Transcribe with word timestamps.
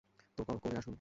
তো 0.37 0.41
করে 0.63 0.75
আসুন। 0.77 0.89